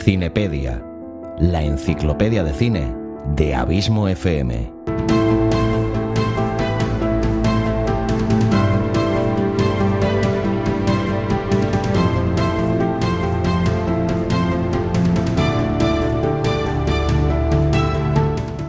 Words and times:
Cinepedia, 0.00 0.82
la 1.38 1.62
enciclopedia 1.62 2.42
de 2.42 2.54
cine 2.54 2.94
de 3.36 3.54
Abismo 3.54 4.08
FM. 4.08 4.72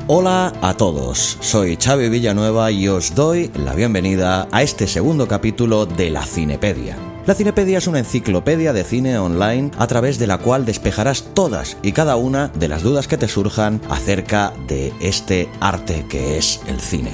Hola 0.08 0.52
a 0.62 0.73
todos, 0.73 1.38
soy 1.40 1.77
Xavi 1.77 2.09
Villanueva 2.09 2.72
y 2.72 2.90
os 2.90 3.16
doy 3.16 3.50
la 3.55 3.73
bienvenida 3.73 4.50
a 4.52 4.63
este 4.63 4.86
segundo 4.86 5.30
capítulo 5.30 5.86
de 5.86 6.09
la 6.09 6.26
Cinepedia. 6.26 7.11
La 7.27 7.35
Cinepedia 7.35 7.77
es 7.77 7.85
una 7.85 7.99
enciclopedia 7.99 8.73
de 8.73 8.84
cine 8.84 9.20
online 9.20 9.70
a 9.77 9.85
través 9.85 10.17
de 10.17 10.25
la 10.25 10.39
cual 10.39 10.66
despejarás 10.66 11.23
todas 11.35 11.77
y 11.84 11.91
cada 11.91 12.16
una 12.16 12.47
de 12.47 12.67
las 12.67 12.81
dudas 12.81 13.07
que 13.07 13.17
te 13.17 13.27
surjan 13.27 13.80
acerca 13.89 14.53
de 14.67 14.91
este 15.02 15.47
arte 15.59 16.05
que 16.09 16.39
es 16.39 16.61
el 16.67 16.80
cine. 16.80 17.11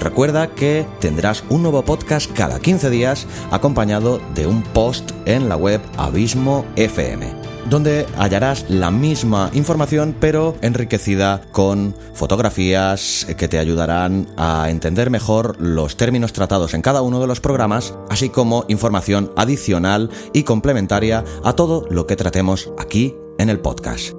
Recuerda 0.00 0.48
que 0.48 0.84
tendrás 1.00 1.44
un 1.48 1.62
nuevo 1.62 1.84
podcast 1.84 2.30
cada 2.32 2.58
15 2.58 2.90
días 2.90 3.26
acompañado 3.52 4.20
de 4.34 4.48
un 4.48 4.62
post 4.62 5.12
en 5.26 5.48
la 5.48 5.56
web 5.56 5.80
Abismo 5.96 6.66
FM 6.74 7.35
donde 7.68 8.06
hallarás 8.16 8.66
la 8.68 8.90
misma 8.90 9.50
información 9.52 10.14
pero 10.18 10.56
enriquecida 10.62 11.42
con 11.52 11.94
fotografías 12.14 13.26
que 13.36 13.48
te 13.48 13.58
ayudarán 13.58 14.28
a 14.36 14.70
entender 14.70 15.10
mejor 15.10 15.60
los 15.60 15.96
términos 15.96 16.32
tratados 16.32 16.74
en 16.74 16.82
cada 16.82 17.02
uno 17.02 17.20
de 17.20 17.26
los 17.26 17.40
programas, 17.40 17.94
así 18.08 18.28
como 18.28 18.64
información 18.68 19.32
adicional 19.36 20.10
y 20.32 20.44
complementaria 20.44 21.24
a 21.44 21.52
todo 21.54 21.86
lo 21.90 22.06
que 22.06 22.16
tratemos 22.16 22.70
aquí 22.78 23.14
en 23.38 23.50
el 23.50 23.60
podcast. 23.60 24.14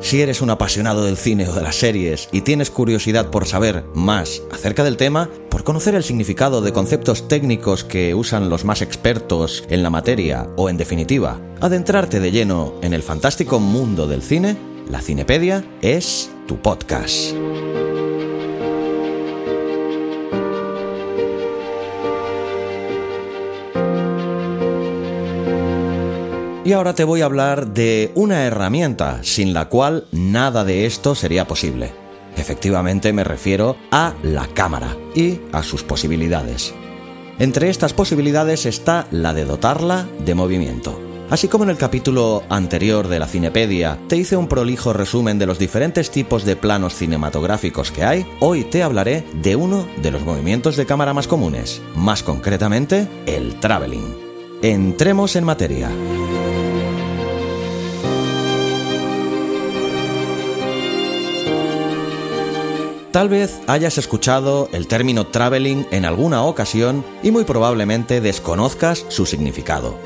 Si 0.00 0.22
eres 0.22 0.40
un 0.40 0.48
apasionado 0.48 1.04
del 1.04 1.18
cine 1.18 1.46
o 1.48 1.52
de 1.52 1.60
las 1.60 1.76
series 1.76 2.30
y 2.32 2.40
tienes 2.40 2.70
curiosidad 2.70 3.30
por 3.30 3.46
saber 3.46 3.84
más 3.94 4.42
acerca 4.50 4.82
del 4.82 4.96
tema, 4.96 5.28
por 5.58 5.64
conocer 5.64 5.96
el 5.96 6.04
significado 6.04 6.60
de 6.60 6.72
conceptos 6.72 7.26
técnicos 7.26 7.82
que 7.82 8.14
usan 8.14 8.48
los 8.48 8.64
más 8.64 8.80
expertos 8.80 9.64
en 9.68 9.82
la 9.82 9.90
materia 9.90 10.46
o 10.56 10.70
en 10.70 10.76
definitiva, 10.76 11.40
adentrarte 11.60 12.20
de 12.20 12.30
lleno 12.30 12.74
en 12.80 12.92
el 12.92 13.02
fantástico 13.02 13.58
mundo 13.58 14.06
del 14.06 14.22
cine, 14.22 14.56
la 14.88 15.00
Cinepedia 15.00 15.64
es 15.82 16.30
tu 16.46 16.58
podcast. 16.58 17.34
Y 26.64 26.72
ahora 26.72 26.94
te 26.94 27.02
voy 27.02 27.22
a 27.22 27.24
hablar 27.24 27.74
de 27.74 28.12
una 28.14 28.44
herramienta 28.44 29.24
sin 29.24 29.52
la 29.52 29.68
cual 29.68 30.06
nada 30.12 30.62
de 30.62 30.86
esto 30.86 31.16
sería 31.16 31.48
posible. 31.48 32.07
Efectivamente 32.38 33.12
me 33.12 33.24
refiero 33.24 33.76
a 33.90 34.14
la 34.22 34.46
cámara 34.46 34.96
y 35.14 35.40
a 35.52 35.62
sus 35.62 35.82
posibilidades. 35.82 36.72
Entre 37.38 37.68
estas 37.68 37.92
posibilidades 37.92 38.64
está 38.64 39.06
la 39.10 39.34
de 39.34 39.44
dotarla 39.44 40.06
de 40.24 40.34
movimiento. 40.34 41.00
Así 41.30 41.46
como 41.46 41.64
en 41.64 41.70
el 41.70 41.76
capítulo 41.76 42.42
anterior 42.48 43.06
de 43.06 43.18
la 43.18 43.26
Cinepedia 43.26 43.98
te 44.08 44.16
hice 44.16 44.36
un 44.36 44.48
prolijo 44.48 44.94
resumen 44.94 45.38
de 45.38 45.46
los 45.46 45.58
diferentes 45.58 46.10
tipos 46.10 46.44
de 46.44 46.56
planos 46.56 46.94
cinematográficos 46.94 47.90
que 47.90 48.04
hay, 48.04 48.26
hoy 48.40 48.64
te 48.64 48.82
hablaré 48.82 49.24
de 49.34 49.54
uno 49.54 49.86
de 50.00 50.10
los 50.10 50.22
movimientos 50.22 50.76
de 50.76 50.86
cámara 50.86 51.12
más 51.12 51.28
comunes, 51.28 51.82
más 51.94 52.22
concretamente 52.22 53.06
el 53.26 53.60
traveling. 53.60 54.16
Entremos 54.62 55.36
en 55.36 55.44
materia. 55.44 55.90
Tal 63.12 63.30
vez 63.30 63.60
hayas 63.66 63.96
escuchado 63.96 64.68
el 64.72 64.86
término 64.86 65.26
traveling 65.26 65.86
en 65.90 66.04
alguna 66.04 66.42
ocasión 66.42 67.04
y 67.22 67.30
muy 67.30 67.44
probablemente 67.44 68.20
desconozcas 68.20 69.06
su 69.08 69.24
significado. 69.24 69.96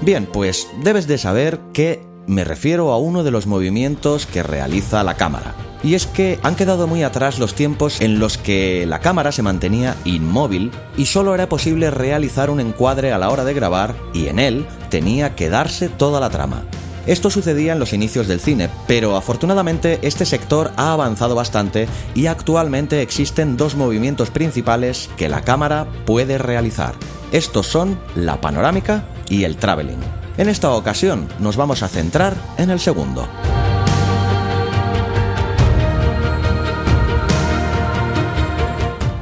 Bien, 0.00 0.26
pues 0.26 0.68
debes 0.82 1.08
de 1.08 1.18
saber 1.18 1.60
que 1.72 2.04
me 2.28 2.44
refiero 2.44 2.92
a 2.92 2.98
uno 2.98 3.24
de 3.24 3.32
los 3.32 3.48
movimientos 3.48 4.26
que 4.26 4.44
realiza 4.44 5.02
la 5.02 5.16
cámara. 5.16 5.56
Y 5.82 5.94
es 5.94 6.06
que 6.06 6.38
han 6.44 6.54
quedado 6.54 6.86
muy 6.86 7.02
atrás 7.02 7.40
los 7.40 7.54
tiempos 7.54 8.00
en 8.00 8.20
los 8.20 8.38
que 8.38 8.86
la 8.86 9.00
cámara 9.00 9.32
se 9.32 9.42
mantenía 9.42 9.96
inmóvil 10.04 10.70
y 10.96 11.06
solo 11.06 11.34
era 11.34 11.48
posible 11.48 11.90
realizar 11.90 12.48
un 12.48 12.60
encuadre 12.60 13.12
a 13.12 13.18
la 13.18 13.30
hora 13.30 13.44
de 13.44 13.54
grabar 13.54 13.96
y 14.14 14.28
en 14.28 14.38
él 14.38 14.66
tenía 14.88 15.34
que 15.34 15.48
darse 15.48 15.88
toda 15.88 16.20
la 16.20 16.30
trama. 16.30 16.62
Esto 17.06 17.30
sucedía 17.30 17.72
en 17.72 17.80
los 17.80 17.92
inicios 17.92 18.28
del 18.28 18.40
cine, 18.40 18.70
pero 18.86 19.16
afortunadamente 19.16 19.98
este 20.02 20.24
sector 20.24 20.70
ha 20.76 20.92
avanzado 20.92 21.34
bastante 21.34 21.88
y 22.14 22.26
actualmente 22.26 23.02
existen 23.02 23.56
dos 23.56 23.74
movimientos 23.74 24.30
principales 24.30 25.10
que 25.16 25.28
la 25.28 25.42
cámara 25.42 25.86
puede 26.06 26.38
realizar. 26.38 26.94
Estos 27.32 27.66
son 27.66 27.98
la 28.14 28.40
panorámica 28.40 29.04
y 29.28 29.44
el 29.44 29.56
traveling. 29.56 29.98
En 30.36 30.48
esta 30.48 30.70
ocasión 30.70 31.28
nos 31.40 31.56
vamos 31.56 31.82
a 31.82 31.88
centrar 31.88 32.36
en 32.56 32.70
el 32.70 32.78
segundo. 32.78 33.26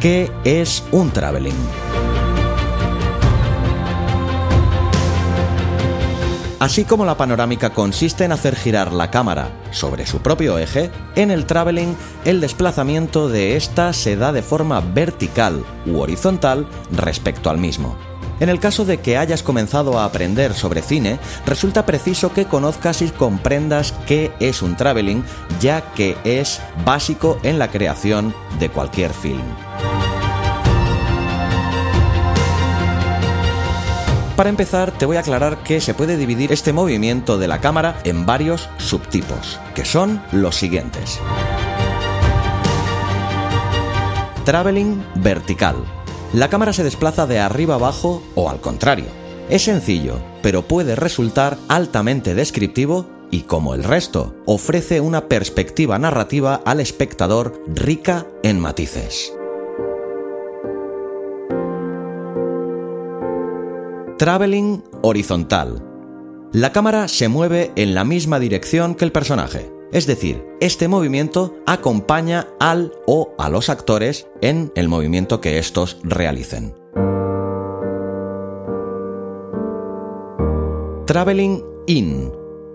¿Qué 0.01 0.31
es 0.45 0.83
un 0.93 1.11
traveling? 1.11 1.53
Así 6.61 6.85
como 6.85 7.07
la 7.07 7.17
panorámica 7.17 7.71
consiste 7.71 8.25
en 8.25 8.33
hacer 8.33 8.55
girar 8.55 8.93
la 8.93 9.11
cámara 9.11 9.49
sobre 9.71 10.05
su 10.05 10.19
propio 10.19 10.59
eje, 10.59 10.91
en 11.17 11.31
el 11.31 11.47
traveling 11.47 11.97
el 12.27 12.43
desplazamiento 12.43 13.31
de 13.31 13.57
ésta 13.57 13.95
se 13.95 14.15
da 14.15 14.31
de 14.31 14.43
forma 14.43 14.81
vertical 14.81 15.65
u 15.87 16.01
horizontal 16.01 16.67
respecto 16.93 17.49
al 17.49 17.57
mismo. 17.57 17.97
En 18.41 18.51
el 18.51 18.61
caso 18.61 18.85
de 18.85 18.99
que 18.99 19.17
hayas 19.17 19.43
comenzado 19.43 19.99
a 19.99 20.05
aprender 20.05 20.53
sobre 20.53 20.83
cine, 20.83 21.19
resulta 21.47 21.87
preciso 21.87 22.35
que 22.35 22.45
conozcas 22.45 23.01
y 23.01 23.09
comprendas 23.09 23.95
qué 24.07 24.31
es 24.39 24.61
un 24.61 24.77
traveling, 24.77 25.25
ya 25.61 25.81
que 25.95 26.19
es 26.25 26.61
básico 26.85 27.39
en 27.43 27.59
la 27.59 27.71
creación 27.71 28.35
de 28.59 28.69
cualquier 28.69 29.15
film. 29.15 29.70
Para 34.41 34.49
empezar, 34.49 34.91
te 34.97 35.05
voy 35.05 35.19
a 35.19 35.21
aclarar 35.21 35.63
que 35.65 35.83
se 35.83 35.93
puede 35.93 36.17
dividir 36.17 36.51
este 36.51 36.73
movimiento 36.73 37.37
de 37.37 37.47
la 37.47 37.61
cámara 37.61 38.01
en 38.05 38.25
varios 38.25 38.71
subtipos, 38.79 39.61
que 39.75 39.85
son 39.85 40.23
los 40.33 40.57
siguientes. 40.57 41.21
Traveling 44.47 45.05
vertical. 45.17 45.77
La 46.33 46.49
cámara 46.49 46.73
se 46.73 46.83
desplaza 46.83 47.27
de 47.27 47.39
arriba 47.39 47.75
abajo 47.75 48.23
o 48.35 48.49
al 48.49 48.63
contrario. 48.63 49.09
Es 49.51 49.65
sencillo, 49.65 50.19
pero 50.41 50.63
puede 50.63 50.97
resultar 50.97 51.59
altamente 51.69 52.35
descriptivo 52.35 53.05
y 53.31 53.43
como 53.43 53.75
el 53.75 53.85
resto, 53.85 54.35
ofrece 54.47 55.03
una 55.03 55.29
perspectiva 55.29 55.99
narrativa 55.99 56.63
al 56.65 56.81
espectador 56.81 57.63
rica 57.67 58.27
en 58.43 58.59
matices. 58.59 59.35
Traveling 64.21 64.85
horizontal. 65.01 65.83
La 66.53 66.73
cámara 66.73 67.09
se 67.09 67.29
mueve 67.29 67.73
en 67.75 67.95
la 67.95 68.05
misma 68.05 68.39
dirección 68.39 68.95
que 68.95 69.07
el 69.07 69.13
personaje. 69.13 69.73
Es 69.93 70.07
decir, 70.07 70.45
este 70.61 70.89
movimiento 70.89 71.55
acompaña 71.67 72.49
al 72.61 72.93
o 73.07 73.35
a 73.39 73.49
los 73.49 73.71
actores 73.71 74.27
en 74.43 74.73
el 74.75 74.89
movimiento 74.89 75.41
que 75.41 75.59
estos 75.59 75.97
realicen. 76.03 76.75
Traveling 81.07 81.65
in 81.87 82.31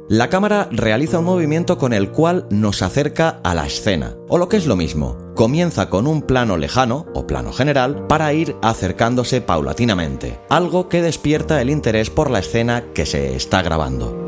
la 0.07 0.29
cámara 0.29 0.67
realiza 0.71 1.17
un 1.17 1.25
movimiento 1.25 1.79
con 1.79 1.93
el 1.93 2.11
cual 2.11 2.47
nos 2.51 2.83
acerca 2.83 3.41
a 3.43 3.55
la 3.55 3.65
escena, 3.65 4.17
o 4.29 4.37
lo 4.37 4.49
que 4.49 4.57
es 4.57 4.67
lo 4.67 4.75
mismo, 4.75 5.17
comienza 5.35 5.89
con 5.89 6.07
un 6.07 6.21
plano 6.21 6.57
lejano 6.57 7.05
o 7.13 7.27
plano 7.27 7.53
general 7.53 8.07
para 8.07 8.33
ir 8.33 8.55
acercándose 8.61 9.41
paulatinamente, 9.41 10.39
algo 10.49 10.89
que 10.89 11.01
despierta 11.01 11.61
el 11.61 11.69
interés 11.69 12.09
por 12.09 12.31
la 12.31 12.39
escena 12.39 12.85
que 12.93 13.05
se 13.05 13.35
está 13.35 13.61
grabando. 13.61 14.23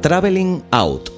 Traveling 0.00 0.64
out. 0.70 1.10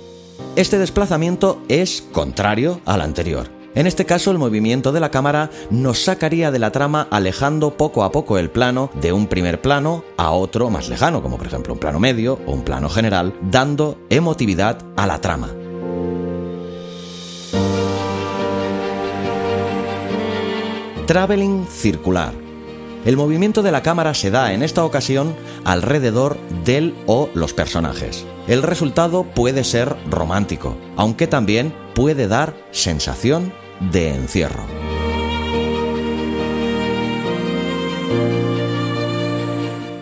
Este 0.56 0.78
desplazamiento 0.78 1.62
es 1.68 2.02
contrario 2.12 2.80
al 2.84 3.02
anterior 3.02 3.59
en 3.74 3.86
este 3.86 4.04
caso, 4.04 4.30
el 4.30 4.38
movimiento 4.38 4.92
de 4.92 5.00
la 5.00 5.10
cámara 5.10 5.50
nos 5.70 6.02
sacaría 6.02 6.50
de 6.50 6.58
la 6.58 6.72
trama 6.72 7.06
alejando 7.10 7.76
poco 7.76 8.04
a 8.04 8.10
poco 8.10 8.38
el 8.38 8.50
plano 8.50 8.90
de 9.00 9.12
un 9.12 9.26
primer 9.26 9.60
plano 9.60 10.04
a 10.16 10.32
otro 10.32 10.70
más 10.70 10.88
lejano, 10.88 11.22
como 11.22 11.38
por 11.38 11.46
ejemplo 11.46 11.74
un 11.74 11.80
plano 11.80 12.00
medio 12.00 12.38
o 12.46 12.52
un 12.52 12.62
plano 12.62 12.88
general, 12.88 13.32
dando 13.42 13.98
emotividad 14.08 14.78
a 14.96 15.06
la 15.06 15.20
trama. 15.20 15.50
traveling 21.10 21.66
circular. 21.66 22.32
El 23.04 23.16
movimiento 23.16 23.62
de 23.62 23.72
la 23.72 23.82
cámara 23.82 24.14
se 24.14 24.30
da 24.30 24.52
en 24.52 24.62
esta 24.62 24.84
ocasión 24.84 25.34
alrededor 25.64 26.38
del 26.64 26.94
o 27.06 27.28
los 27.34 27.52
personajes. 27.52 28.24
El 28.46 28.62
resultado 28.62 29.24
puede 29.24 29.64
ser 29.64 29.96
romántico, 30.08 30.76
aunque 30.96 31.26
también 31.26 31.74
puede 31.96 32.28
dar 32.28 32.54
sensación 32.70 33.52
de 33.80 34.14
encierro. 34.14 34.64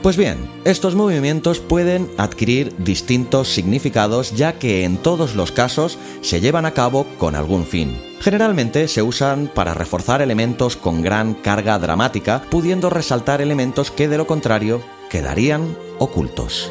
Pues 0.02 0.16
bien, 0.16 0.38
estos 0.64 0.94
movimientos 0.94 1.58
pueden 1.60 2.08
adquirir 2.16 2.74
distintos 2.78 3.48
significados 3.48 4.34
ya 4.34 4.54
que 4.54 4.84
en 4.84 4.96
todos 4.96 5.34
los 5.34 5.52
casos 5.52 5.98
se 6.22 6.40
llevan 6.40 6.66
a 6.66 6.70
cabo 6.70 7.04
con 7.18 7.34
algún 7.34 7.66
fin. 7.66 8.00
Generalmente 8.20 8.88
se 8.88 9.02
usan 9.02 9.50
para 9.52 9.74
reforzar 9.74 10.22
elementos 10.22 10.76
con 10.76 11.02
gran 11.02 11.34
carga 11.34 11.78
dramática, 11.78 12.42
pudiendo 12.48 12.90
resaltar 12.90 13.42
elementos 13.42 13.90
que 13.90 14.08
de 14.08 14.16
lo 14.16 14.26
contrario 14.26 14.80
quedarían 15.10 15.76
ocultos. 15.98 16.70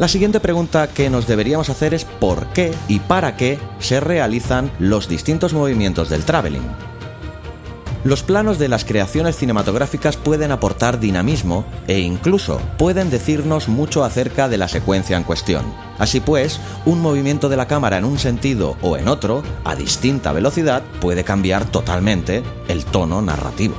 La 0.00 0.08
siguiente 0.08 0.40
pregunta 0.40 0.88
que 0.88 1.10
nos 1.10 1.26
deberíamos 1.26 1.68
hacer 1.68 1.92
es 1.92 2.06
por 2.06 2.46
qué 2.54 2.72
y 2.88 3.00
para 3.00 3.36
qué 3.36 3.58
se 3.80 4.00
realizan 4.00 4.70
los 4.78 5.10
distintos 5.10 5.52
movimientos 5.52 6.08
del 6.08 6.24
traveling. 6.24 6.66
Los 8.02 8.22
planos 8.22 8.58
de 8.58 8.68
las 8.68 8.86
creaciones 8.86 9.36
cinematográficas 9.36 10.16
pueden 10.16 10.52
aportar 10.52 11.00
dinamismo 11.00 11.66
e 11.86 11.98
incluso 11.98 12.62
pueden 12.78 13.10
decirnos 13.10 13.68
mucho 13.68 14.02
acerca 14.02 14.48
de 14.48 14.56
la 14.56 14.68
secuencia 14.68 15.18
en 15.18 15.22
cuestión. 15.22 15.66
Así 15.98 16.20
pues, 16.20 16.60
un 16.86 17.02
movimiento 17.02 17.50
de 17.50 17.58
la 17.58 17.66
cámara 17.66 17.98
en 17.98 18.06
un 18.06 18.18
sentido 18.18 18.78
o 18.80 18.96
en 18.96 19.06
otro, 19.06 19.42
a 19.64 19.76
distinta 19.76 20.32
velocidad, 20.32 20.82
puede 21.02 21.24
cambiar 21.24 21.66
totalmente 21.66 22.42
el 22.68 22.86
tono 22.86 23.20
narrativo. 23.20 23.74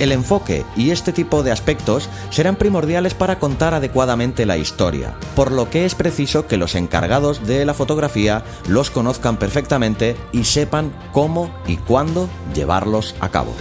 El 0.00 0.10
enfoque 0.10 0.64
y 0.76 0.90
este 0.90 1.12
tipo 1.12 1.42
de 1.42 1.52
aspectos 1.52 2.08
serán 2.30 2.56
primordiales 2.56 3.14
para 3.14 3.38
contar 3.38 3.74
adecuadamente 3.74 4.44
la 4.44 4.56
historia, 4.56 5.14
por 5.36 5.52
lo 5.52 5.70
que 5.70 5.84
es 5.84 5.94
preciso 5.94 6.46
que 6.46 6.56
los 6.56 6.74
encargados 6.74 7.46
de 7.46 7.64
la 7.64 7.74
fotografía 7.74 8.42
los 8.66 8.90
conozcan 8.90 9.36
perfectamente 9.36 10.16
y 10.32 10.44
sepan 10.44 10.92
cómo 11.12 11.50
y 11.66 11.76
cuándo 11.76 12.28
llevarlos 12.54 13.14
a 13.20 13.28
cabo. 13.28 13.54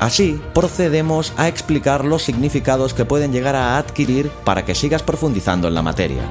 Así, 0.00 0.40
procedemos 0.52 1.32
a 1.36 1.46
explicar 1.46 2.04
los 2.04 2.24
significados 2.24 2.92
que 2.92 3.04
pueden 3.04 3.32
llegar 3.32 3.54
a 3.54 3.78
adquirir 3.78 4.30
para 4.44 4.64
que 4.64 4.74
sigas 4.74 5.04
profundizando 5.04 5.68
en 5.68 5.74
la 5.74 5.82
materia. 5.82 6.22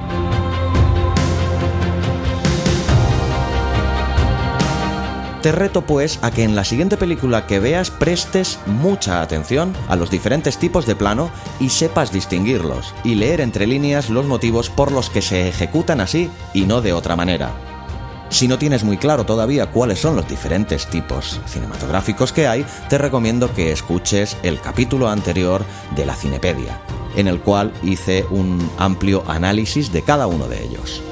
Te 5.42 5.50
reto 5.50 5.82
pues 5.82 6.20
a 6.22 6.30
que 6.30 6.44
en 6.44 6.54
la 6.54 6.62
siguiente 6.62 6.96
película 6.96 7.48
que 7.48 7.58
veas 7.58 7.90
prestes 7.90 8.60
mucha 8.66 9.22
atención 9.22 9.74
a 9.88 9.96
los 9.96 10.08
diferentes 10.08 10.56
tipos 10.56 10.86
de 10.86 10.94
plano 10.94 11.32
y 11.58 11.70
sepas 11.70 12.12
distinguirlos 12.12 12.94
y 13.02 13.16
leer 13.16 13.40
entre 13.40 13.66
líneas 13.66 14.08
los 14.08 14.24
motivos 14.24 14.70
por 14.70 14.92
los 14.92 15.10
que 15.10 15.20
se 15.20 15.48
ejecutan 15.48 16.00
así 16.00 16.30
y 16.54 16.62
no 16.66 16.80
de 16.80 16.92
otra 16.92 17.16
manera. 17.16 17.50
Si 18.28 18.46
no 18.46 18.56
tienes 18.56 18.84
muy 18.84 18.98
claro 18.98 19.26
todavía 19.26 19.72
cuáles 19.72 19.98
son 19.98 20.14
los 20.14 20.28
diferentes 20.28 20.86
tipos 20.86 21.40
cinematográficos 21.46 22.32
que 22.32 22.46
hay, 22.46 22.64
te 22.88 22.96
recomiendo 22.96 23.52
que 23.52 23.72
escuches 23.72 24.36
el 24.44 24.60
capítulo 24.60 25.08
anterior 25.08 25.64
de 25.96 26.06
la 26.06 26.14
Cinepedia, 26.14 26.80
en 27.16 27.26
el 27.26 27.40
cual 27.40 27.72
hice 27.82 28.24
un 28.30 28.70
amplio 28.78 29.24
análisis 29.26 29.92
de 29.92 30.02
cada 30.02 30.28
uno 30.28 30.46
de 30.46 30.62
ellos. 30.62 31.02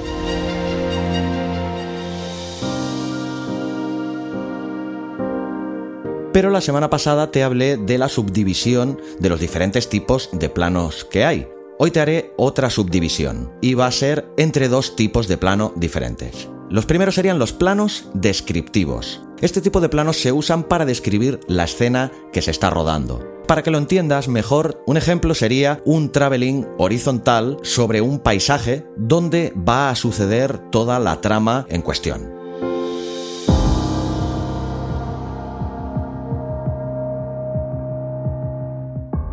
Pero 6.33 6.51
la 6.51 6.61
semana 6.61 6.91
pasada 6.91 7.33
te 7.33 7.43
hablé 7.43 7.77
de 7.77 7.99
la 7.99 8.09
subdivisión 8.09 9.01
de 9.19 9.29
los 9.29 9.41
diferentes 9.41 9.89
tipos 9.89 10.31
de 10.33 10.49
planos 10.49 11.05
que 11.05 11.25
hay. 11.25 11.49
Hoy 11.79 11.91
te 11.91 12.01
haré 12.01 12.33
otra 12.37 12.71
subdivisión 12.71 13.53
y 13.61 13.75
va 13.75 13.87
a 13.87 13.93
ser 13.93 14.29
entre 14.37 14.69
dos 14.69 14.95
tipos 14.95 15.27
de 15.27 15.39
plano 15.39 15.73
diferentes. 15.75 16.49
Los 16.69 16.87
primeros 16.87 17.17
serían 17.17 17.41
los 17.41 17.53
planos 17.53 18.11
descriptivos. 18.15 19.23
Este 19.41 19.61
tipo 19.61 19.81
de 19.81 19.89
planos 19.89 20.19
se 20.19 20.31
usan 20.31 20.63
para 20.63 20.85
describir 20.85 21.41
la 21.49 21.65
escena 21.65 22.13
que 22.33 22.43
se 22.43 22.53
está 22.53 22.71
rodando. 22.71 23.27
Para 23.49 23.65
que 23.65 23.73
lo 23.73 23.79
entiendas 23.79 24.29
mejor, 24.29 24.81
un 24.87 24.97
ejemplo 24.97 25.35
sería 25.35 25.83
un 25.85 26.13
traveling 26.13 26.69
horizontal 26.79 27.57
sobre 27.63 28.01
un 28.01 28.21
paisaje 28.21 28.87
donde 28.97 29.53
va 29.57 29.91
a 29.91 29.97
suceder 29.97 30.59
toda 30.71 31.01
la 31.01 31.21
trama 31.21 31.67
en 31.69 31.83
cuestión. 31.83 32.30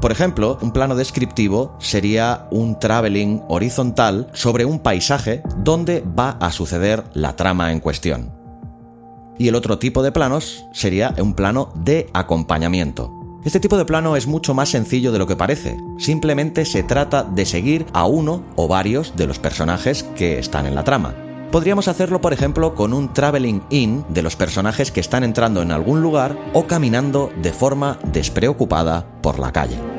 Por 0.08 0.14
ejemplo, 0.14 0.58
un 0.62 0.72
plano 0.72 0.96
descriptivo 0.96 1.76
sería 1.80 2.48
un 2.50 2.80
traveling 2.80 3.42
horizontal 3.50 4.30
sobre 4.32 4.64
un 4.64 4.80
paisaje 4.80 5.44
donde 5.58 6.02
va 6.18 6.38
a 6.40 6.50
suceder 6.54 7.04
la 7.14 7.36
trama 7.36 7.74
en 7.74 7.82
cuestión. 7.82 8.32
Y 9.38 9.50
el 9.50 9.56
otro 9.56 9.80
tipo 9.80 10.04
de 10.04 10.14
planos 10.14 10.64
sería 10.72 11.14
un 11.20 11.34
plano 11.34 11.74
de 11.76 12.10
acompañamiento. 12.14 13.12
Este 13.44 13.60
tipo 13.60 13.78
de 13.78 13.84
plano 13.84 14.16
es 14.16 14.28
mucho 14.28 14.54
más 14.54 14.70
sencillo 14.70 15.12
de 15.12 15.20
lo 15.20 15.28
que 15.28 15.36
parece. 15.36 15.76
Simplemente 15.98 16.64
se 16.64 16.84
trata 16.84 17.26
de 17.26 17.46
seguir 17.46 17.86
a 17.92 18.06
uno 18.06 18.44
o 18.56 18.70
varios 18.70 19.14
de 19.18 19.28
los 19.28 19.40
personajes 19.40 20.04
que 20.16 20.40
están 20.40 20.68
en 20.68 20.76
la 20.76 20.86
trama. 20.86 21.16
Podríamos 21.52 21.90
hacerlo, 21.90 22.22
por 22.22 22.32
ejemplo, 22.32 22.76
con 22.76 22.94
un 22.94 23.12
traveling 23.12 23.62
in 23.72 24.06
de 24.08 24.22
los 24.22 24.38
personajes 24.38 24.90
que 24.90 25.02
están 25.02 25.26
entrando 25.26 25.62
en 25.62 25.74
algún 25.74 26.02
lugar 26.02 26.38
o 26.54 26.66
caminando 26.66 27.30
de 27.42 27.52
forma 27.52 28.00
despreocupada 28.14 29.06
por 29.22 29.40
la 29.40 29.52
calle. 29.52 29.97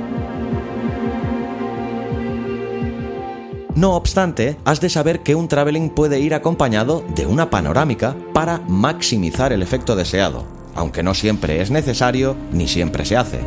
No 3.75 3.94
obstante, 3.94 4.56
has 4.65 4.81
de 4.81 4.88
saber 4.88 5.20
que 5.20 5.35
un 5.35 5.47
traveling 5.47 5.91
puede 5.91 6.19
ir 6.20 6.35
acompañado 6.35 7.04
de 7.14 7.26
una 7.26 7.50
panorámica 7.50 8.16
para 8.33 8.59
maximizar 8.66 9.52
el 9.52 9.62
efecto 9.62 9.95
deseado, 9.95 10.45
aunque 10.75 11.02
no 11.02 11.14
siempre 11.14 11.61
es 11.62 11.71
necesario 11.71 12.37
ni 12.50 12.66
siempre 12.66 13.04
se 13.04 13.16
hace. 13.16 13.40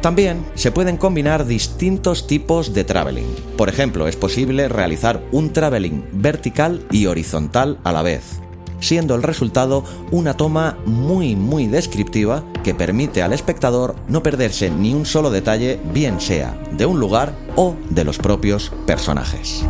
También 0.00 0.46
se 0.54 0.72
pueden 0.72 0.96
combinar 0.96 1.44
distintos 1.44 2.26
tipos 2.26 2.72
de 2.72 2.84
traveling. 2.84 3.26
Por 3.58 3.68
ejemplo, 3.68 4.08
es 4.08 4.16
posible 4.16 4.66
realizar 4.68 5.22
un 5.30 5.52
traveling 5.52 6.02
vertical 6.12 6.86
y 6.90 7.04
horizontal 7.04 7.78
a 7.84 7.92
la 7.92 8.00
vez, 8.00 8.39
siendo 8.80 9.14
el 9.14 9.22
resultado 9.22 9.84
una 10.10 10.34
toma 10.34 10.76
muy 10.84 11.36
muy 11.36 11.66
descriptiva 11.66 12.42
que 12.64 12.74
permite 12.74 13.22
al 13.22 13.32
espectador 13.32 13.94
no 14.08 14.22
perderse 14.22 14.70
ni 14.70 14.94
un 14.94 15.06
solo 15.06 15.30
detalle, 15.30 15.78
bien 15.92 16.20
sea 16.20 16.58
de 16.72 16.86
un 16.86 16.98
lugar 16.98 17.34
o 17.56 17.76
de 17.90 18.04
los 18.04 18.18
propios 18.18 18.72
personajes. 18.86 19.64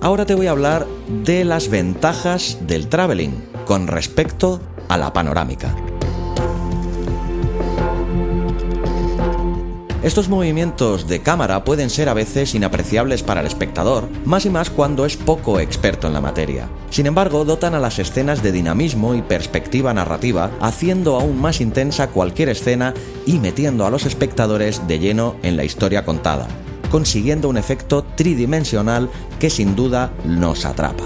Ahora 0.00 0.24
te 0.24 0.36
voy 0.36 0.46
a 0.46 0.52
hablar 0.52 0.86
de 1.24 1.44
las 1.44 1.68
ventajas 1.68 2.58
del 2.60 2.86
traveling 2.86 3.32
con 3.64 3.88
respecto 3.88 4.60
a 4.88 4.96
la 4.96 5.12
panorámica. 5.12 5.74
Estos 10.06 10.28
movimientos 10.28 11.08
de 11.08 11.20
cámara 11.20 11.64
pueden 11.64 11.90
ser 11.90 12.08
a 12.08 12.14
veces 12.14 12.54
inapreciables 12.54 13.24
para 13.24 13.40
el 13.40 13.46
espectador, 13.48 14.08
más 14.24 14.46
y 14.46 14.50
más 14.50 14.70
cuando 14.70 15.04
es 15.04 15.16
poco 15.16 15.58
experto 15.58 16.06
en 16.06 16.12
la 16.12 16.20
materia. 16.20 16.68
Sin 16.90 17.06
embargo, 17.06 17.44
dotan 17.44 17.74
a 17.74 17.80
las 17.80 17.98
escenas 17.98 18.40
de 18.40 18.52
dinamismo 18.52 19.16
y 19.16 19.22
perspectiva 19.22 19.92
narrativa, 19.92 20.52
haciendo 20.60 21.16
aún 21.16 21.40
más 21.40 21.60
intensa 21.60 22.06
cualquier 22.06 22.50
escena 22.50 22.94
y 23.26 23.40
metiendo 23.40 23.84
a 23.84 23.90
los 23.90 24.06
espectadores 24.06 24.86
de 24.86 25.00
lleno 25.00 25.34
en 25.42 25.56
la 25.56 25.64
historia 25.64 26.04
contada, 26.04 26.46
consiguiendo 26.92 27.48
un 27.48 27.56
efecto 27.56 28.04
tridimensional 28.04 29.10
que 29.40 29.50
sin 29.50 29.74
duda 29.74 30.12
nos 30.24 30.66
atrapa. 30.66 31.02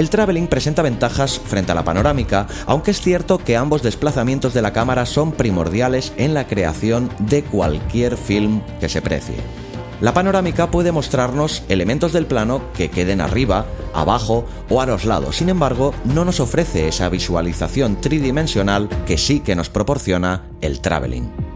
El 0.00 0.08
traveling 0.08 0.46
presenta 0.46 0.80
ventajas 0.80 1.38
frente 1.38 1.72
a 1.72 1.74
la 1.74 1.84
panorámica, 1.84 2.46
aunque 2.64 2.92
es 2.92 3.02
cierto 3.02 3.36
que 3.36 3.58
ambos 3.58 3.82
desplazamientos 3.82 4.54
de 4.54 4.62
la 4.62 4.72
cámara 4.72 5.04
son 5.04 5.32
primordiales 5.32 6.14
en 6.16 6.32
la 6.32 6.46
creación 6.46 7.10
de 7.18 7.42
cualquier 7.42 8.16
film 8.16 8.62
que 8.80 8.88
se 8.88 9.02
precie. 9.02 9.34
La 10.00 10.14
panorámica 10.14 10.70
puede 10.70 10.90
mostrarnos 10.90 11.64
elementos 11.68 12.14
del 12.14 12.24
plano 12.24 12.62
que 12.72 12.88
queden 12.88 13.20
arriba, 13.20 13.66
abajo 13.92 14.46
o 14.70 14.80
a 14.80 14.86
los 14.86 15.04
lados, 15.04 15.36
sin 15.36 15.50
embargo, 15.50 15.92
no 16.06 16.24
nos 16.24 16.40
ofrece 16.40 16.88
esa 16.88 17.10
visualización 17.10 18.00
tridimensional 18.00 18.88
que 19.04 19.18
sí 19.18 19.40
que 19.40 19.54
nos 19.54 19.68
proporciona 19.68 20.44
el 20.62 20.80
traveling. 20.80 21.49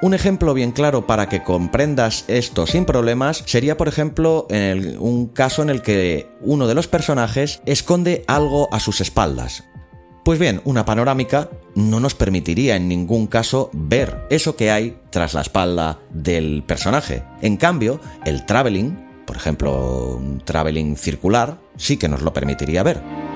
Un 0.00 0.14
ejemplo 0.14 0.54
bien 0.54 0.70
claro 0.70 1.08
para 1.08 1.28
que 1.28 1.42
comprendas 1.42 2.24
esto 2.28 2.68
sin 2.68 2.84
problemas 2.84 3.42
sería, 3.46 3.76
por 3.76 3.88
ejemplo, 3.88 4.46
en 4.48 4.96
un 5.00 5.26
caso 5.26 5.60
en 5.60 5.70
el 5.70 5.82
que 5.82 6.28
uno 6.40 6.68
de 6.68 6.74
los 6.76 6.86
personajes 6.86 7.60
esconde 7.66 8.22
algo 8.28 8.72
a 8.72 8.78
sus 8.78 9.00
espaldas. 9.00 9.64
Pues 10.24 10.38
bien, 10.38 10.60
una 10.64 10.84
panorámica 10.84 11.50
no 11.74 11.98
nos 11.98 12.14
permitiría 12.14 12.76
en 12.76 12.86
ningún 12.86 13.26
caso 13.26 13.70
ver 13.72 14.24
eso 14.30 14.54
que 14.54 14.70
hay 14.70 14.98
tras 15.10 15.34
la 15.34 15.40
espalda 15.40 15.98
del 16.10 16.62
personaje. 16.62 17.24
En 17.40 17.56
cambio, 17.56 18.00
el 18.24 18.46
traveling, 18.46 19.24
por 19.26 19.36
ejemplo, 19.36 20.16
un 20.16 20.40
traveling 20.44 20.96
circular, 20.96 21.58
sí 21.76 21.96
que 21.96 22.08
nos 22.08 22.22
lo 22.22 22.32
permitiría 22.32 22.84
ver. 22.84 23.27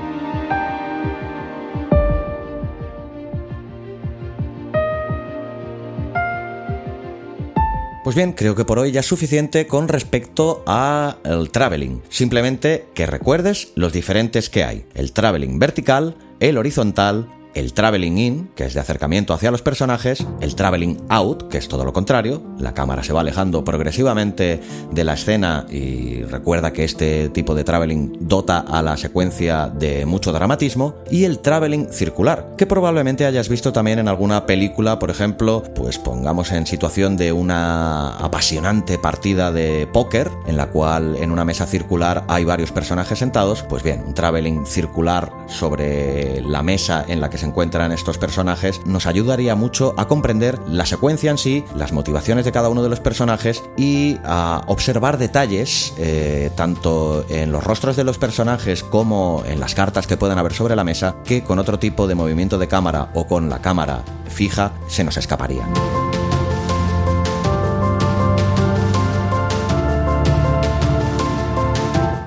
Pues 8.05 8.17
bien, 8.17 8.33
creo 8.33 8.57
que 8.57 8.65
por 8.65 8.81
hoy 8.81 8.91
ya 8.91 9.01
es 9.01 9.07
suficiente 9.07 9.69
con 9.69 9.87
respecto 9.87 10.65
al 10.67 11.51
traveling. 11.53 12.03
Simplemente 12.09 12.87
que 12.95 13.07
recuerdes 13.07 13.71
los 13.77 13.93
diferentes 13.93 14.51
que 14.51 14.65
hay. 14.65 14.85
El 14.95 15.13
traveling 15.13 15.61
vertical, 15.61 16.17
el 16.41 16.59
horizontal, 16.59 17.29
el 17.55 17.73
traveling 17.73 18.19
in, 18.19 18.51
que 18.55 18.65
es 18.65 18.75
de 18.75 18.81
acercamiento 18.81 19.35
hacia 19.35 19.51
los 19.51 19.63
personajes, 19.63 20.25
el 20.41 20.55
traveling 20.55 21.03
out, 21.09 21.49
que 21.49 21.59
es 21.59 21.69
todo 21.69 21.85
lo 21.85 21.93
contrario, 21.93 22.43
la 22.59 22.75
cámara 22.75 23.03
se 23.03 23.13
va 23.13 23.21
alejando 23.21 23.65
progresivamente 23.65 24.61
de 24.91 25.05
la 25.05 25.15
escena 25.15 25.67
y 25.71 26.23
recuerda 26.25 26.73
que 26.73 26.85
este 26.85 27.29
tipo 27.29 27.55
de 27.55 27.65
traveling 27.65 28.13
dota 28.21 28.59
a 28.59 28.83
la 28.83 28.97
secuencia 28.97 29.69
de 29.69 30.07
mucho 30.07 30.33
dramatismo, 30.33 30.97
y 31.11 31.25
el 31.25 31.41
traveling 31.41 31.89
circular, 31.93 32.55
que 32.57 32.67
probablemente 32.67 33.27
hayas 33.27 33.49
visto 33.49 33.73
también 33.73 33.99
en 33.99 34.09
alguna 34.09 34.47
película, 34.47 34.99
por 34.99 35.11
ejemplo, 35.11 35.63
pues 35.75 35.99
pongamos 35.99 36.53
en 36.53 36.67
situación 36.67 37.17
de 37.17 37.33
una 37.33 38.17
apasionante 38.17 38.99
partida 38.99 39.53
de 39.53 39.89
póker, 39.93 40.31
en 40.47 40.57
la 40.57 40.71
cual 40.71 41.17
en 41.17 41.31
una 41.31 41.45
mesa 41.45 41.67
circular 41.67 42.25
hay 42.29 42.45
varios 42.45 42.73
personajes 42.73 43.19
sentados, 43.19 43.63
pues 43.63 43.83
bien, 43.83 44.03
un 44.07 44.15
traveling 44.15 44.67
circular 44.67 45.33
sobre 45.47 46.41
la 46.43 46.63
mesa 46.63 47.05
en 47.09 47.21
la 47.21 47.31
que 47.31 47.39
se 47.43 47.49
encuentran 47.49 47.91
estos 47.91 48.19
personajes 48.19 48.83
nos 48.87 49.07
ayudaría 49.07 49.57
mucho 49.57 49.95
a 49.97 50.07
comprender 50.07 50.61
la 50.69 50.87
secuencia 50.87 51.33
en 51.33 51.39
sí, 51.39 51.65
las 51.75 51.91
motivaciones 51.91 52.45
de 52.45 52.53
cada 52.53 52.69
uno 52.69 52.85
de 52.85 52.89
los 52.89 53.01
personajes 53.01 53.65
y 53.77 54.19
a 54.23 54.63
observar 54.69 55.19
detalles 55.19 55.93
eh, 55.99 56.53
tanto 56.55 57.27
en 57.29 57.51
los 57.51 57.65
rostros 57.65 57.97
de 57.97 58.05
los 58.05 58.19
personajes 58.19 58.85
como 58.85 59.43
en 59.45 59.59
las 59.59 59.75
cartas 59.75 60.07
que 60.07 60.17
puedan 60.17 60.39
haber 60.39 60.53
sobre 60.53 60.77
la 60.77 60.85
mesa 60.85 61.17
que 61.25 61.43
con 61.43 61.59
otro 61.59 61.81
tipo 61.81 62.07
de 62.07 62.15
movimiento 62.15 62.59
de 62.59 62.69
cámara 62.69 63.11
o 63.13 63.27
con 63.27 63.51
la 63.51 63.61
cámara 63.61 64.05
fija 64.29 64.71
se 64.87 65.03
nos 65.03 65.17
escaparía. 65.17 65.67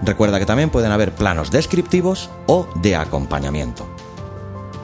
Recuerda 0.04 0.40
que 0.40 0.46
también 0.46 0.70
pueden 0.70 0.92
haber 0.92 1.14
planos 1.14 1.52
descriptivos 1.52 2.30
o 2.48 2.68
de 2.76 2.98
acompañamiento. 2.98 3.95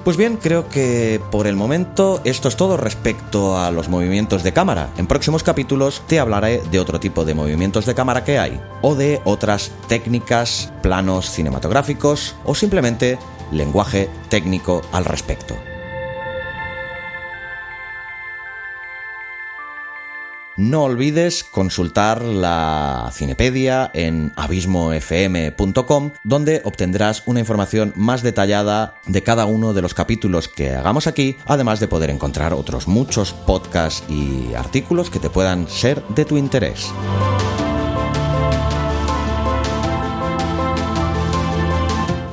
Pues 0.03 0.17
bien, 0.17 0.37
creo 0.37 0.67
que 0.67 1.21
por 1.29 1.45
el 1.45 1.55
momento 1.55 2.21
esto 2.23 2.47
es 2.47 2.55
todo 2.55 2.75
respecto 2.75 3.59
a 3.59 3.69
los 3.69 3.87
movimientos 3.87 4.41
de 4.41 4.51
cámara. 4.51 4.89
En 4.97 5.05
próximos 5.05 5.43
capítulos 5.43 6.01
te 6.07 6.19
hablaré 6.19 6.61
de 6.71 6.79
otro 6.79 6.99
tipo 6.99 7.23
de 7.23 7.35
movimientos 7.35 7.85
de 7.85 7.93
cámara 7.93 8.23
que 8.23 8.39
hay, 8.39 8.59
o 8.81 8.95
de 8.95 9.21
otras 9.25 9.71
técnicas, 9.87 10.73
planos 10.81 11.29
cinematográficos 11.29 12.35
o 12.45 12.55
simplemente 12.55 13.19
lenguaje 13.51 14.09
técnico 14.29 14.81
al 14.91 15.05
respecto. 15.05 15.55
No 20.61 20.83
olvides 20.83 21.43
consultar 21.43 22.21
la 22.21 23.09
Cinepedia 23.11 23.89
en 23.95 24.31
abismofm.com, 24.35 26.11
donde 26.23 26.61
obtendrás 26.63 27.23
una 27.25 27.39
información 27.39 27.93
más 27.95 28.21
detallada 28.21 28.93
de 29.07 29.23
cada 29.23 29.47
uno 29.47 29.73
de 29.73 29.81
los 29.81 29.95
capítulos 29.95 30.47
que 30.47 30.75
hagamos 30.75 31.07
aquí, 31.07 31.37
además 31.47 31.79
de 31.79 31.87
poder 31.87 32.11
encontrar 32.11 32.53
otros 32.53 32.87
muchos 32.87 33.33
podcasts 33.33 34.03
y 34.07 34.53
artículos 34.53 35.09
que 35.09 35.17
te 35.17 35.31
puedan 35.31 35.67
ser 35.67 36.03
de 36.09 36.25
tu 36.25 36.37
interés. 36.37 36.91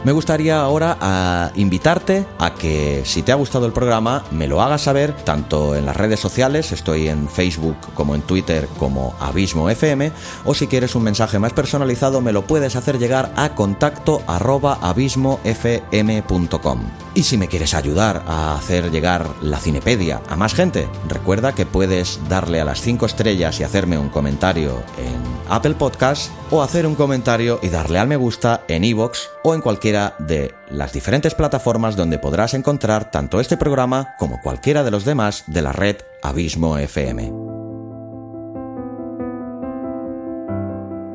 Me 0.05 0.13
gustaría 0.13 0.61
ahora 0.61 0.97
a 1.01 1.51
invitarte 1.57 2.25
a 2.39 2.55
que 2.55 3.03
si 3.05 3.23
te 3.23 3.33
ha 3.33 3.35
gustado 3.35 3.67
el 3.67 3.73
programa 3.73 4.23
me 4.31 4.47
lo 4.47 4.63
hagas 4.63 4.83
saber 4.83 5.13
tanto 5.13 5.75
en 5.75 5.87
las 5.87 5.97
redes 5.97 6.21
sociales, 6.21 6.71
estoy 6.71 7.09
en 7.09 7.29
Facebook 7.29 7.77
como 7.95 8.15
en 8.15 8.23
Twitter 8.23 8.69
como 8.79 9.17
Abismo 9.21 9.69
FM, 9.69 10.13
o 10.45 10.55
si 10.55 10.69
quieres 10.69 10.95
un 10.95 11.03
mensaje 11.03 11.41
más 11.41 11.53
personalizado 11.53 12.21
me 12.21 12.33
lo 12.33 12.47
puedes 12.47 12.77
hacer 12.77 12.99
llegar 12.99 13.33
a 13.37 13.57
contacto 13.57 14.23
arroba 14.29 14.79
abismofm.com. 14.81 16.81
Y 17.15 17.25
si 17.25 17.37
me 17.37 17.49
quieres 17.49 17.75
ayudar 17.75 18.23
a 18.29 18.55
hacer 18.55 18.93
llegar 18.93 19.29
la 19.43 19.59
Cinepedia 19.59 20.23
a 20.29 20.37
más 20.37 20.55
gente, 20.55 20.89
recuerda 21.09 21.55
que 21.55 21.67
puedes 21.67 22.21
darle 22.29 22.61
a 22.61 22.65
las 22.65 22.81
5 22.81 23.05
estrellas 23.05 23.59
y 23.59 23.65
hacerme 23.65 23.99
un 23.99 24.11
comentario 24.11 24.85
en 24.97 25.28
Apple 25.49 25.75
Podcast 25.75 26.31
o 26.51 26.63
hacer 26.63 26.87
un 26.87 26.95
comentario 26.95 27.59
y 27.63 27.69
darle 27.69 27.99
al 27.99 28.09
me 28.09 28.17
gusta 28.17 28.63
en 28.69 28.85
iVoox 28.85 29.19
o 29.45 29.55
en 29.55 29.61
cualquiera 29.61 30.15
de 30.19 30.55
las 30.71 30.93
diferentes 30.93 31.35
plataformas 31.35 31.97
donde 31.97 32.19
podrás 32.19 32.55
encontrar 32.55 33.11
tanto 33.11 33.41
este 33.41 33.57
programa 33.57 34.15
como 34.19 34.41
cualquiera 34.41 34.85
de 34.85 34.91
los 34.91 35.05
demás 35.05 35.45
de 35.47 35.63
la 35.63 35.73
red 35.73 35.97
Abismo 36.23 36.79
FM. 36.79 37.48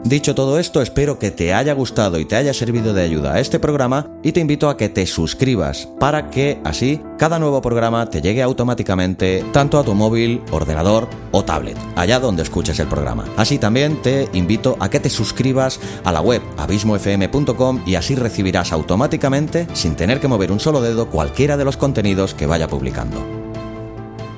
Dicho 0.06 0.36
todo 0.36 0.60
esto, 0.60 0.82
espero 0.82 1.18
que 1.18 1.32
te 1.32 1.54
haya 1.54 1.72
gustado 1.72 2.20
y 2.20 2.26
te 2.26 2.36
haya 2.36 2.54
servido 2.54 2.94
de 2.94 3.04
ayuda 3.04 3.36
a 3.36 3.40
este 3.40 3.58
programa 3.58 4.10
y 4.22 4.34
te 4.34 4.42
invito 4.42 4.68
a 4.68 4.76
que 4.76 4.90
te 4.90 5.06
suscribas 5.06 5.88
para 5.98 6.30
que 6.30 6.60
así 6.66 7.00
cada 7.18 7.40
nuevo 7.40 7.62
programa 7.62 8.10
te 8.10 8.22
llegue 8.22 8.42
automáticamente 8.42 9.46
tanto 9.54 9.80
a 9.80 9.84
tu 9.86 9.94
móvil, 9.94 10.42
ordenador 10.52 11.08
o 11.32 11.46
tablet, 11.46 11.78
allá 11.96 12.20
donde 12.20 12.44
escuches 12.44 12.80
el 12.80 12.88
programa. 12.88 13.24
Así 13.38 13.58
también 13.60 14.02
te 14.02 14.28
invito 14.34 14.76
a 14.82 14.90
que 14.90 15.00
te 15.00 15.10
suscribas 15.10 15.80
a 16.04 16.12
la 16.12 16.20
web 16.20 16.42
abismofm.com 16.58 17.84
y 17.86 17.96
así 17.96 18.16
recibirás 18.16 18.74
automáticamente, 18.74 19.68
sin 19.72 19.96
tener 19.96 20.20
que 20.20 20.28
mover 20.28 20.52
un 20.52 20.60
solo 20.60 20.82
dedo, 20.82 21.10
cualquiera 21.10 21.56
de 21.56 21.64
los 21.64 21.78
contenidos 21.78 22.34
que 22.34 22.46
vaya 22.46 22.68
publicando. 22.68 23.44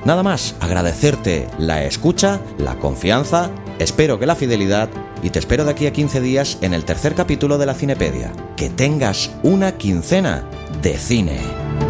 Nada 0.06 0.22
más, 0.22 0.56
agradecerte 0.60 1.48
la 1.58 1.84
escucha, 1.86 2.40
la 2.60 2.76
confianza, 2.76 3.50
espero 3.80 4.20
que 4.20 4.28
la 4.28 4.36
fidelidad 4.36 4.90
y 5.26 5.32
te 5.32 5.40
espero 5.40 5.66
de 5.66 5.72
aquí 5.72 5.88
a 5.88 5.92
15 5.92 6.22
días 6.22 6.60
en 6.62 6.76
el 6.76 6.86
tercer 6.86 7.16
capítulo 7.16 7.58
de 7.58 7.66
la 7.66 7.74
Cinepedia. 7.74 8.32
Que 8.56 8.70
tengas 8.70 9.32
una 9.42 9.76
quincena 9.76 10.48
de 10.84 11.00
cine. 11.00 11.85